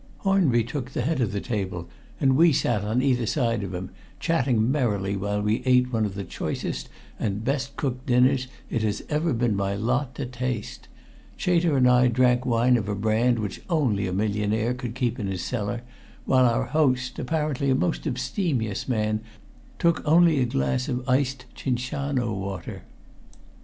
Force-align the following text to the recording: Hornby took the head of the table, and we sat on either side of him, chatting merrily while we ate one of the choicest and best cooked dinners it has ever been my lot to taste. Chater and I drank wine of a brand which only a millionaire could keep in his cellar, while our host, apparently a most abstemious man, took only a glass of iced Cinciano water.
Hornby 0.21 0.63
took 0.63 0.89
the 0.89 1.03
head 1.03 1.21
of 1.21 1.31
the 1.31 1.39
table, 1.39 1.87
and 2.19 2.35
we 2.35 2.51
sat 2.53 2.83
on 2.83 3.03
either 3.03 3.27
side 3.27 3.61
of 3.61 3.71
him, 3.71 3.91
chatting 4.19 4.71
merrily 4.71 5.15
while 5.15 5.43
we 5.43 5.61
ate 5.63 5.93
one 5.93 6.07
of 6.07 6.15
the 6.15 6.23
choicest 6.23 6.89
and 7.19 7.43
best 7.45 7.75
cooked 7.75 8.07
dinners 8.07 8.47
it 8.71 8.81
has 8.81 9.03
ever 9.09 9.31
been 9.31 9.55
my 9.55 9.75
lot 9.75 10.15
to 10.15 10.25
taste. 10.25 10.87
Chater 11.37 11.77
and 11.77 11.87
I 11.87 12.07
drank 12.07 12.47
wine 12.47 12.77
of 12.77 12.89
a 12.89 12.95
brand 12.95 13.37
which 13.37 13.61
only 13.69 14.07
a 14.07 14.11
millionaire 14.11 14.73
could 14.73 14.95
keep 14.95 15.19
in 15.19 15.27
his 15.27 15.43
cellar, 15.43 15.83
while 16.25 16.45
our 16.45 16.63
host, 16.65 17.19
apparently 17.19 17.69
a 17.69 17.75
most 17.75 18.07
abstemious 18.07 18.89
man, 18.89 19.19
took 19.77 20.01
only 20.03 20.39
a 20.39 20.45
glass 20.45 20.89
of 20.89 21.07
iced 21.07 21.45
Cinciano 21.55 22.33
water. 22.33 22.85